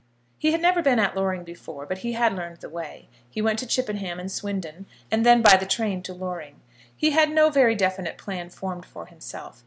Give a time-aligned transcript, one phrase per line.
[0.39, 3.07] He had never been at Loring before, but he had learned the way.
[3.29, 6.59] He went to Chippenham and Swindon, and then by the train to Loring.
[6.97, 9.59] He had no very definite plan formed for himself.